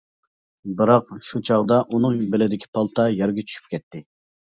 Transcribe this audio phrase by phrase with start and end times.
[0.77, 4.03] بىراق، شۇ چاغدا ئۇنىڭ بېلىدىكى پالتا يەرگە چۈشۈپ كەتتى.